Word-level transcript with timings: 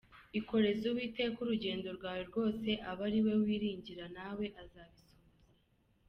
Ikoreze 0.39 0.83
Uwiteka 0.87 1.37
urugendo 1.41 1.87
rwawe 1.97 2.21
rwose, 2.29 2.69
Abe 2.89 3.03
ari 3.07 3.19
we 3.25 3.33
wiringira 3.43 4.05
na 4.15 4.27
we 4.37 4.45
azabisohoza. 4.61 5.29